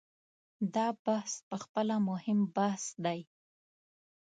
[0.75, 3.19] دا بحث په خپله مهم بحث دی.